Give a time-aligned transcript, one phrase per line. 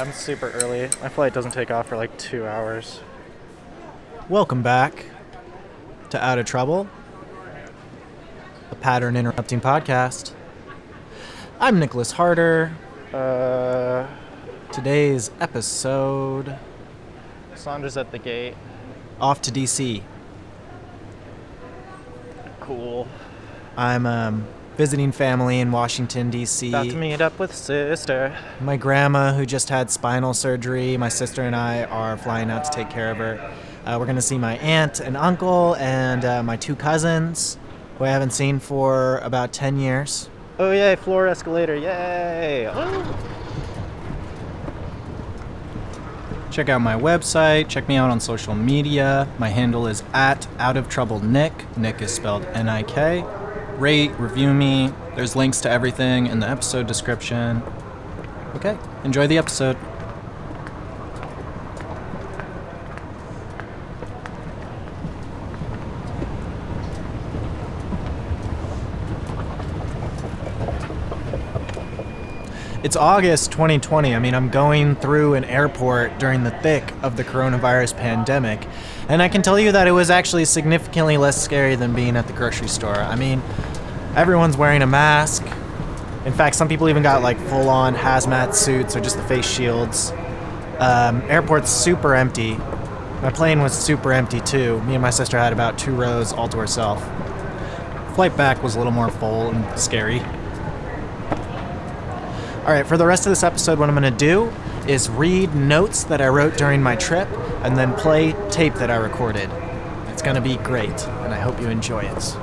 [0.00, 0.88] I'm super early.
[1.02, 3.00] My flight doesn't take off for like two hours.
[4.30, 5.04] Welcome back
[6.08, 6.88] to Out of Trouble,
[8.70, 10.32] a pattern interrupting podcast.
[11.60, 12.72] I'm Nicholas Harder.
[13.12, 14.06] Uh,
[14.72, 16.56] Today's episode
[17.54, 18.54] Sandra's at the gate.
[19.20, 20.02] off to DC.
[22.60, 23.06] Cool.
[23.76, 24.46] I'm um,
[24.76, 26.68] visiting family in Washington, D.C.
[26.68, 28.36] About to meet up with sister.
[28.60, 32.70] My grandma, who just had spinal surgery, my sister and I are flying out to
[32.70, 33.54] take care of her.
[33.84, 37.58] Uh, we're going to see my aunt and uncle and uh, my two cousins,
[37.98, 40.28] who I haven't seen for about 10 years.
[40.58, 42.68] Oh yay, floor escalator, yay!
[42.70, 43.36] Oh.
[46.50, 49.28] Check out my website, check me out on social media.
[49.38, 51.64] My handle is at Out of Trouble Nick.
[51.78, 53.24] Nick is spelled N I K.
[53.80, 54.92] Rate, review me.
[55.16, 57.62] There's links to everything in the episode description.
[58.54, 59.78] Okay, enjoy the episode.
[72.82, 74.14] It's August 2020.
[74.14, 78.66] I mean, I'm going through an airport during the thick of the coronavirus pandemic,
[79.08, 82.26] and I can tell you that it was actually significantly less scary than being at
[82.26, 82.96] the grocery store.
[82.96, 83.42] I mean,
[84.16, 85.44] everyone's wearing a mask.
[86.24, 89.48] In fact, some people even got like full on hazmat suits or just the face
[89.48, 90.12] shields.
[90.78, 92.56] Um, airport's super empty.
[93.22, 94.80] My plane was super empty too.
[94.82, 97.02] Me and my sister had about two rows all to herself.
[98.14, 100.20] Flight back was a little more full and scary.
[102.60, 104.52] All right, for the rest of this episode, what I'm going to do
[104.86, 107.28] is read notes that I wrote during my trip
[107.62, 109.50] and then play tape that I recorded.
[110.08, 112.36] It's going to be great, and I hope you enjoy it.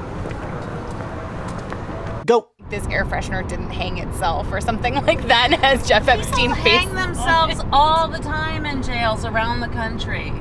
[2.69, 2.77] Go!
[2.77, 6.55] this air freshener didn't hang itself or something like that and has Jeff Epstein People
[6.63, 6.79] face.
[6.85, 10.31] hang themselves all the time in jails around the country.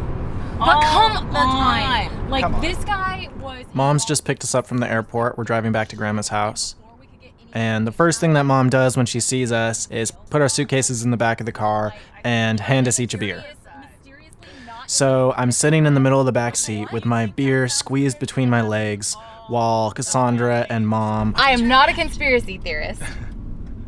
[0.58, 1.56] But all come the on.
[2.10, 2.30] time.
[2.30, 2.60] Like Come on.
[2.62, 5.36] this guy was Mom's just picked us up from the airport.
[5.36, 6.74] We're driving back to Grandma's house.
[7.52, 11.04] And the first thing that Mom does when she sees us is put our suitcases
[11.04, 13.44] in the back of the car and hand us each a beer.
[14.86, 18.48] So I'm sitting in the middle of the back seat with my beer squeezed between
[18.50, 19.16] my legs
[19.48, 23.02] while Cassandra and Mom I am not a conspiracy theorist.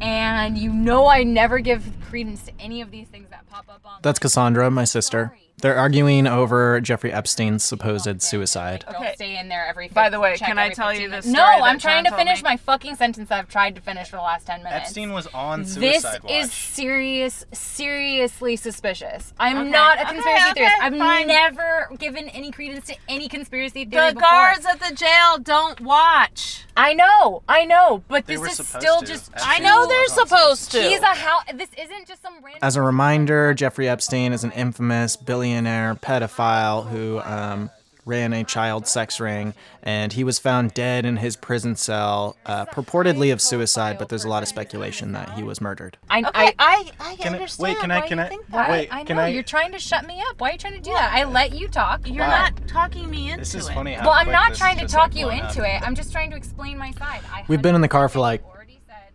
[0.00, 3.80] And you know I never give credence to any of these things that pop up
[3.84, 5.36] on That's Cassandra, my sister.
[5.60, 8.84] They're arguing over Jeffrey Epstein's supposed suicide.
[8.86, 9.14] Don't Okay.
[9.16, 9.88] stay in there every.
[9.88, 11.26] By the way, check can I every tell 15 you the minutes.
[11.28, 12.50] story No, that I'm trying John to told finish me?
[12.50, 14.86] my fucking sentence that I've tried to finish for the last ten minutes.
[14.86, 16.32] Epstein was on This Suicide Watch.
[16.32, 19.32] is serious, seriously suspicious.
[19.38, 20.82] I'm Okay, not a okay, conspiracy okay, theorist.
[20.82, 21.26] I've fine.
[21.26, 24.28] never given any credence to any conspiracy theory The before.
[24.30, 26.64] guards at the jail don't watch.
[26.76, 29.06] I know, I know, but They this is supposed still to.
[29.06, 29.32] just.
[29.32, 30.82] Epstein I know was they're on supposed to.
[30.82, 31.40] He's a how.
[31.54, 32.60] This isn't just some random.
[32.62, 35.16] As a reminder, Jeffrey Epstein is an infamous
[35.52, 37.70] billionaire pedophile who um,
[38.04, 42.64] ran a child sex ring, and he was found dead in his prison cell, uh,
[42.66, 45.96] purportedly of suicide, but there's a lot of speculation that he was murdered.
[46.10, 47.62] I, Okay, I, I, I, Can I- understand.
[47.68, 48.70] wait, can I- can I- think that.
[48.70, 50.38] Wait, I can know I- you're trying to shut me up.
[50.40, 51.12] Why are you trying to do that?
[51.14, 52.06] I let you talk.
[52.06, 52.30] You're Wow.
[52.48, 53.38] not talking me into it.
[53.38, 53.72] This is it.
[53.74, 55.82] funny how Well, I'm not trying to talk like, you into up.
[55.82, 55.86] it.
[55.86, 57.20] I'm just trying to explain my side.
[57.32, 58.42] I We've been in the car for like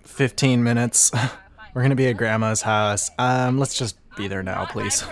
[0.05, 1.11] 15 minutes.
[1.73, 3.09] We're gonna be at Grandma's house.
[3.17, 5.03] Um, let's just be there now, please.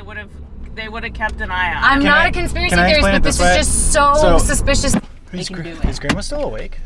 [0.00, 1.82] High profile guy, they would have, they would have kept an eye on.
[1.84, 2.06] I'm him.
[2.06, 4.14] not I- a conspiracy can I theorist, explain but it this this is just so,
[4.14, 4.94] So- suspicious.
[5.32, 5.84] Is, can Gra- do it.
[5.84, 6.78] is Grandma still awake?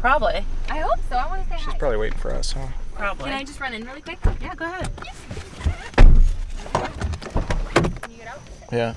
[0.00, 1.16] Probably, I hope so.
[1.16, 1.78] I want to say She's hi.
[1.78, 2.68] probably waiting for us, huh?
[2.94, 3.24] probably.
[3.24, 4.18] Can I just run in really quick?
[4.40, 4.88] yeah, go ahead.
[8.02, 8.40] Can you get out?
[8.72, 8.94] Yeah.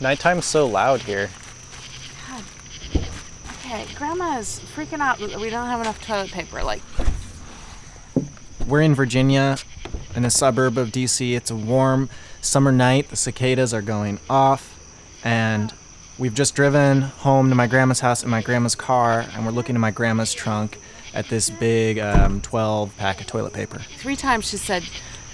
[0.00, 1.28] Nighttime's so loud here.
[3.66, 5.18] Okay, Grandma's freaking out.
[5.18, 6.62] that We don't have enough toilet paper.
[6.64, 6.82] Like,
[8.66, 9.58] We're in Virginia,
[10.14, 11.36] in a suburb of DC.
[11.36, 12.08] It's a warm
[12.40, 13.08] summer night.
[13.08, 14.78] The cicadas are going off,
[15.24, 15.72] and
[16.18, 19.74] we've just driven home to my grandma's house in my grandma's car, and we're looking
[19.74, 20.78] in my grandma's trunk
[21.14, 23.78] at this big um, 12 pack of toilet paper.
[23.96, 24.84] three times she said,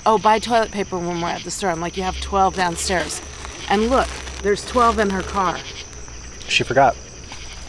[0.04, 3.20] "Oh, buy toilet paper when we're at the store." I'm like, "You have 12 downstairs,"
[3.68, 4.08] and look,
[4.42, 5.58] there's 12 in her car.
[6.48, 6.96] She forgot.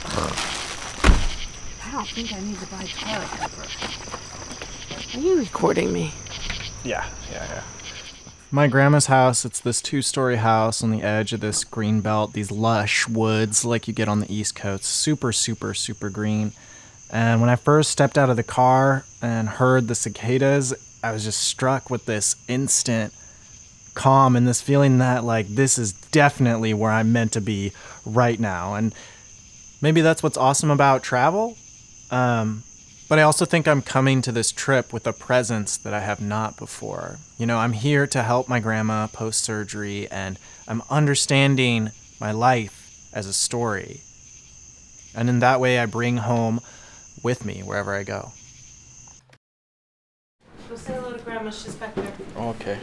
[0.06, 3.64] I don't think I need to buy toilet paper.
[5.18, 6.14] Are you recording me?
[6.88, 7.64] Yeah, yeah, yeah.
[8.50, 12.32] My grandma's house, it's this two story house on the edge of this green belt,
[12.32, 14.86] these lush woods like you get on the East Coast.
[14.86, 16.54] Super, super, super green.
[17.12, 20.74] And when I first stepped out of the car and heard the cicadas,
[21.04, 23.14] I was just struck with this instant
[23.94, 27.74] calm and this feeling that, like, this is definitely where I'm meant to be
[28.06, 28.76] right now.
[28.76, 28.96] And
[29.82, 31.58] maybe that's what's awesome about travel.
[32.12, 32.64] Um,
[33.10, 36.20] But I also think I'm coming to this trip with a presence that I have
[36.20, 37.20] not before.
[37.38, 40.38] You know, I'm here to help my grandma post surgery, and
[40.68, 44.02] I'm understanding my life as a story.
[45.16, 46.60] And in that way, I bring home
[47.24, 48.34] with me wherever I go.
[50.68, 51.50] Go say hello to Grandma.
[51.50, 52.12] She's back there.
[52.36, 52.78] Okay.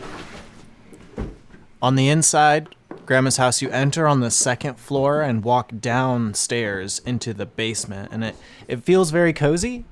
[1.82, 2.74] On the inside,
[3.04, 8.24] Grandma's house, you enter on the second floor and walk downstairs into the basement, and
[8.24, 8.36] it,
[8.66, 9.84] it feels very cozy.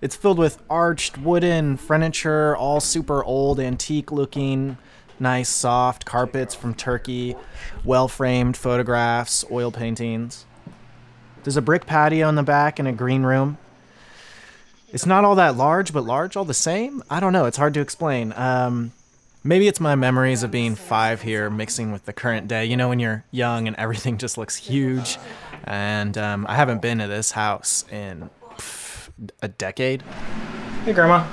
[0.00, 4.78] It's filled with arched wooden furniture, all super old, antique looking,
[5.18, 7.34] nice soft carpets from Turkey,
[7.84, 10.46] well framed photographs, oil paintings.
[11.42, 13.58] There's a brick patio in the back and a green room.
[14.92, 17.02] It's not all that large, but large all the same.
[17.10, 17.46] I don't know.
[17.46, 18.32] It's hard to explain.
[18.36, 18.92] Um,
[19.42, 22.64] maybe it's my memories of being five here mixing with the current day.
[22.64, 25.18] You know, when you're young and everything just looks huge.
[25.64, 28.30] And um, I haven't been to this house in
[29.42, 30.02] a decade.
[30.84, 31.26] Hey, Grandma.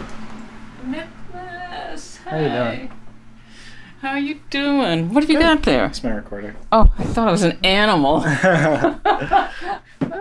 [0.85, 2.91] Nicholas, How you doing?
[4.01, 5.13] How are you doing?
[5.13, 5.85] What have you got there?
[5.85, 6.55] It's my recorder.
[6.71, 8.21] Oh, I thought it was an animal.
[8.25, 9.49] oh,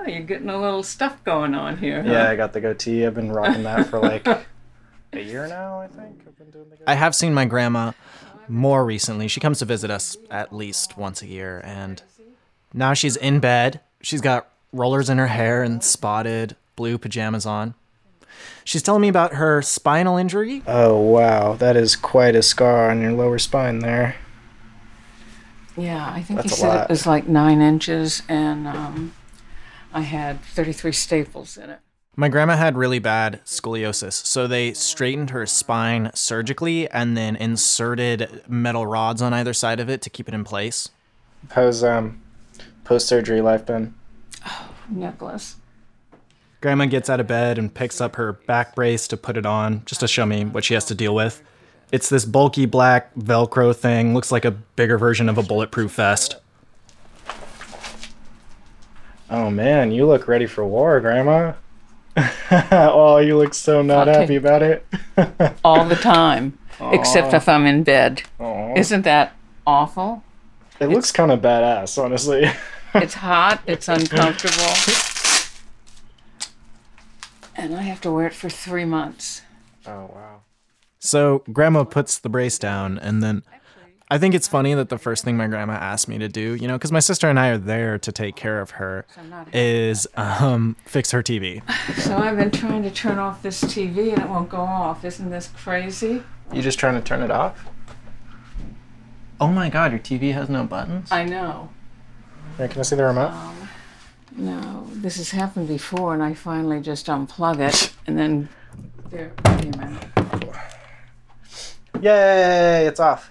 [0.06, 2.02] you're getting a little stuff going on here.
[2.02, 2.10] huh?
[2.10, 3.04] Yeah, I got the goatee.
[3.04, 6.22] I've been rocking that for like a year now, I think.
[6.26, 6.84] I've been doing the goatee.
[6.86, 7.92] I have seen my grandma
[8.48, 9.28] more recently.
[9.28, 12.02] She comes to visit us at least once a year, and
[12.72, 13.80] now she's in bed.
[14.00, 17.74] She's got rollers in her hair and spotted blue pajamas on.
[18.64, 20.62] She's telling me about her spinal injury.
[20.66, 21.54] Oh, wow.
[21.54, 24.16] That is quite a scar on your lower spine there.
[25.76, 26.84] Yeah, I think That's he said lot.
[26.84, 29.12] it was like nine inches, and um,
[29.92, 31.80] I had 33 staples in it.
[32.16, 38.42] My grandma had really bad scoliosis, so they straightened her spine surgically and then inserted
[38.48, 40.90] metal rods on either side of it to keep it in place.
[41.50, 42.22] How's um
[42.84, 43.94] post surgery life been?
[44.46, 45.56] Oh, Nicholas.
[46.64, 49.82] Grandma gets out of bed and picks up her back brace to put it on,
[49.84, 51.42] just to show me what she has to deal with.
[51.92, 56.36] It's this bulky black Velcro thing, looks like a bigger version of a bulletproof vest.
[59.28, 61.52] Oh man, you look ready for war, Grandma.
[62.72, 64.20] oh, you look so not Okay.
[64.20, 64.86] happy about it.
[65.64, 68.22] All the time, except if I'm in bed.
[68.40, 68.72] Aw.
[68.74, 70.22] Isn't that awful?
[70.80, 72.50] It looks kind of badass, honestly.
[72.96, 75.13] It's hot, it's uncomfortable.
[77.56, 79.42] And I have to wear it for three months.
[79.86, 80.40] oh wow.
[80.98, 83.42] So, Grandma puts the brace down, and then
[84.10, 86.66] I think it's funny that the first thing my grandma asked me to do, you
[86.66, 89.04] know, because my sister and I are there to take care of her,
[89.52, 91.62] is um, fix her TV.
[92.00, 95.04] So I've been trying to turn off this TV and it won't go off.
[95.04, 96.22] Isn't this crazy?
[96.52, 97.66] You just trying to turn it off?
[99.40, 101.10] Oh my god, your TV has no buttons?
[101.12, 101.70] I know.
[102.56, 103.32] Here, can I see the remote?
[104.36, 108.48] No, this has happened before and I finally just unplug it and then
[109.10, 110.08] there, wait a minute.
[112.00, 113.30] Yay, it's off.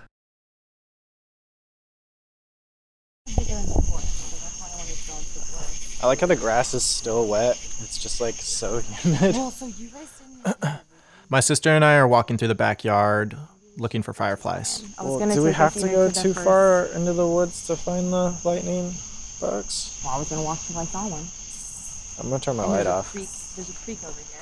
[6.02, 7.52] I like how the grass is still wet.
[7.56, 9.36] It's just like so humid.
[9.36, 10.80] Well, so you guys didn't.
[11.30, 13.38] My sister and I are walking through the backyard
[13.78, 14.84] looking for fireflies.
[15.02, 18.38] Well, do we have to go too first- far into the woods to find the
[18.44, 18.94] lightning
[19.44, 20.00] bugs?
[20.04, 21.28] Well, I was gonna walk till I saw one.
[22.20, 23.12] I'm gonna turn my And light there's a off.
[23.12, 23.30] creek.
[23.56, 24.40] There's a creek over here.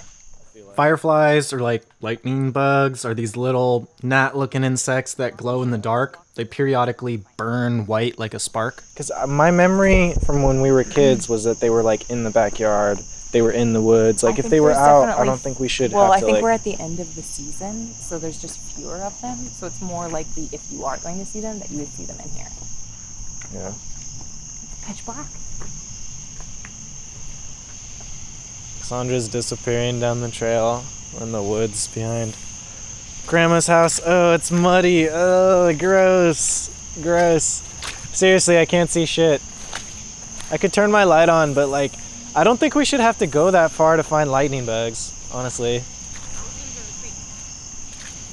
[0.75, 5.77] Fireflies are like lightning bugs, are these little gnat looking insects that glow in the
[5.77, 6.19] dark.
[6.35, 8.83] They periodically burn white like a spark.
[8.93, 12.23] Because uh, my memory from when we were kids was that they were like in
[12.23, 12.99] the backyard.
[13.31, 14.23] They were in the woods.
[14.23, 16.19] Like I if they were there's out, I don't think we should Well, have I
[16.19, 16.43] think like.
[16.43, 19.37] we're at the end of the season, so there's just fewer of them.
[19.37, 22.03] So it's more likely if you are going to see them that you would see
[22.05, 22.47] them in here.
[23.53, 23.71] Yeah.
[24.83, 25.25] Pitch black.
[28.79, 30.83] Cassandra's disappearing down the trail
[31.19, 32.35] in the woods behind
[33.27, 34.01] Grandma's house.
[34.05, 35.07] Oh, it's muddy.
[35.09, 36.69] Oh, gross.
[37.01, 37.61] Gross.
[38.11, 39.41] Seriously, I can't see shit.
[40.51, 41.93] I could turn my light on, but like,
[42.35, 45.83] I don't think we should have to go that far to find lightning bugs, honestly.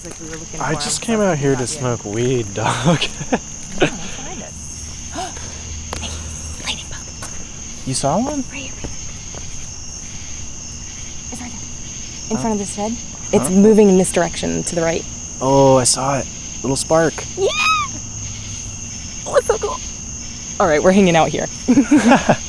[0.04, 1.68] Like we I just came out here to yet.
[1.68, 3.00] smoke weed, dog.
[3.80, 4.52] Oh, let's find it.
[6.00, 6.10] hey,
[6.64, 7.30] lightning bug.
[7.88, 8.44] You saw one?
[8.52, 8.72] Right right.
[11.32, 12.30] It's right there.
[12.30, 12.92] In front of this head.
[13.32, 15.04] It's moving in this direction to the right.
[15.40, 16.26] Oh, I saw it.
[16.62, 17.14] Little spark.
[17.36, 17.48] Yeah!
[19.26, 19.76] Oh, it's so cool.
[20.60, 21.46] All right, we're hanging out here.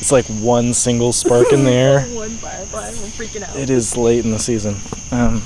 [0.00, 2.00] It's like one single spark in the air.
[2.14, 2.90] One firefly.
[2.90, 3.56] We're freaking out.
[3.56, 4.76] It is late in the season.
[5.10, 5.42] Um,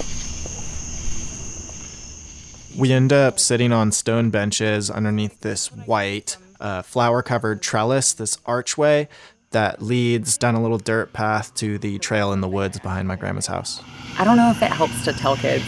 [2.77, 8.39] We end up sitting on stone benches underneath this white, uh, flower covered trellis, this
[8.47, 9.09] archway.
[9.51, 13.17] that leads down a little dirt path to the trail in the woods behind my
[13.17, 13.83] grandma's house.
[14.19, 15.67] I don't know if it helps to tell kids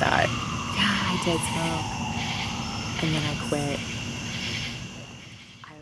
[0.00, 0.28] that,
[0.76, 3.02] yeah, I did smoke.
[3.02, 3.80] And then I quit.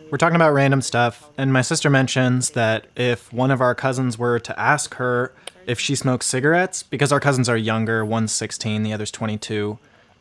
[0.09, 4.17] We're talking about random stuff, and my sister mentions that if one of our cousins
[4.17, 5.33] were to ask her
[5.67, 9.77] if she smokes cigarettes, because our cousins are younger, one's 16, the other's 22,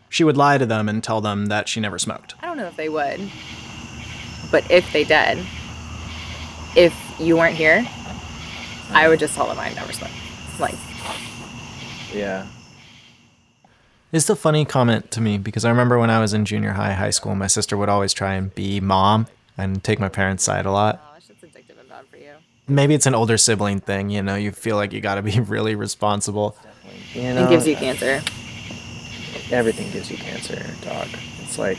[0.08, 2.34] she would lie to them and tell them that she never smoked.
[2.40, 3.20] I don't know if they would.
[4.50, 5.38] But if they did,
[6.76, 7.86] if you weren't here,
[8.92, 10.12] I would just tell them I never smoked.
[10.58, 10.74] Like,
[12.12, 12.46] Yeah.
[14.12, 16.94] It's a funny comment to me because I remember when I was in junior high,
[16.94, 20.66] high school, my sister would always try and be mom and take my parents' side
[20.66, 21.00] a lot.
[21.00, 22.32] oh, that shit's addictive and bad for you.
[22.66, 25.76] Maybe it's an older sibling thing, you know, you feel like you gotta be really
[25.76, 26.56] responsible.
[27.14, 28.20] You know, It gives you cancer.
[29.52, 31.06] everything gives you cancer, dog.
[31.42, 31.78] It's like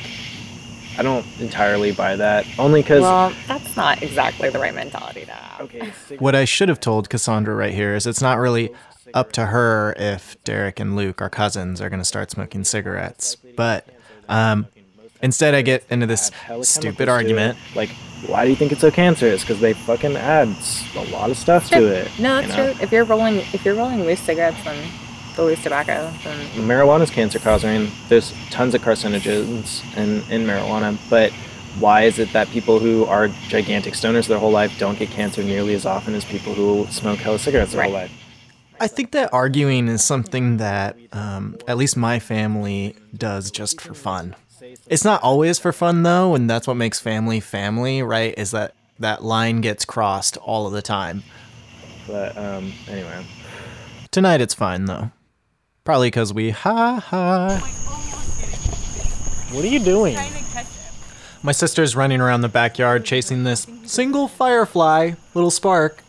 [0.98, 2.45] I don't entirely buy that.
[2.60, 5.62] Only because Well, that's not exactly the right mentality to have.
[5.62, 8.71] okay, What I should have told Cassandra right here is it's not really
[9.13, 13.36] up to her if Derek and Luke, our cousins, are gonna start smoking cigarettes.
[13.55, 13.88] But
[14.29, 14.67] um,
[15.21, 16.31] instead, I get into this
[16.62, 17.57] stupid argument.
[17.75, 17.89] Like,
[18.27, 19.41] why do you think it's so cancerous?
[19.41, 20.48] Because they fucking add
[20.95, 22.07] a lot of stuff to it.
[22.19, 22.74] No, you that's know?
[22.74, 22.83] true.
[22.83, 24.91] If you're rolling, if you're rolling loose cigarettes and
[25.36, 27.90] the loose tobacco, then Marijuana's cancer causing.
[28.10, 31.32] There's tons of carcinogens in, in marijuana, but
[31.80, 35.42] why is it that people who are gigantic stoners their whole life don't get cancer
[35.44, 38.12] nearly as often as people who smoke hella cigarettes their whole life?
[38.80, 43.94] I think that arguing is something that um, at least my family does just for
[43.94, 44.36] fun.
[44.88, 48.34] It's not always for fun though, and that's what makes family family, right?
[48.38, 51.24] Is that that line gets crossed all of the time.
[52.08, 53.24] But um, anyway,
[54.12, 55.12] Tonight it's fine though.
[55.84, 57.58] Probably because we ha ha.
[59.52, 60.16] what are you doing?
[61.42, 66.04] My sister's running around the backyard chasing this single firefly, little spark.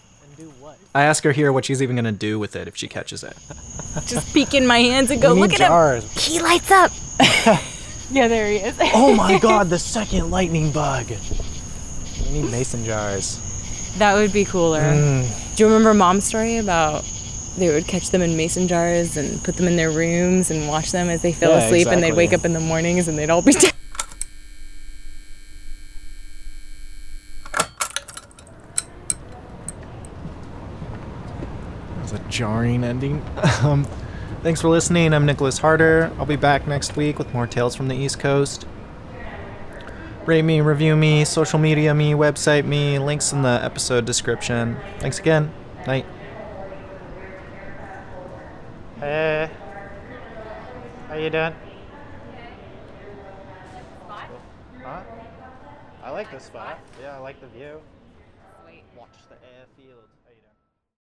[0.94, 3.34] I ask her here what she's even gonna do with it if she catches it.
[4.04, 6.08] just peek in my hands and go, look need at him.
[6.18, 6.90] He lights up.
[8.10, 8.76] yeah, there he is.
[8.92, 11.06] Oh my god, the second lightning bug!
[12.20, 13.40] We need mason jars.
[13.96, 14.82] That would be cooler.
[14.82, 15.56] Mm.
[15.56, 17.04] Do you remember mom's story about
[17.56, 20.90] they would catch them in mason jars and put them in their rooms and watch
[20.92, 23.30] them as they fell Yeah, asleep and they'd wake up in the mornings and they'd
[23.30, 23.72] all be dead.
[31.96, 33.24] That was a jarring ending.
[33.62, 33.84] Um,
[34.42, 35.14] thanks for listening.
[35.14, 36.10] I'm Nicholas Harder.
[36.18, 38.66] I'll be back next week with more tales from the East Coast.
[40.26, 44.78] Rate me, review me, social media me, website me, links in the episode description.
[44.98, 45.52] Thanks again.
[45.86, 46.04] Night.
[49.02, 49.50] Hey.
[51.08, 51.52] How you doing?
[54.08, 55.00] Huh?
[56.04, 56.78] I like this spot.
[57.00, 57.58] Yeah, I like the view.
[57.58, 58.01] Watch the airfield.